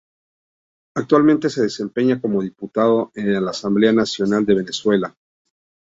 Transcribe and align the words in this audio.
Actualmente 0.97 1.51
se 1.51 1.61
desempeña 1.61 2.19
como 2.19 2.41
diputado 2.41 3.11
a 3.15 3.21
la 3.21 3.51
Asamblea 3.51 3.93
Nacional 3.93 4.47
de 4.47 4.55
Venezuela. 4.55 5.15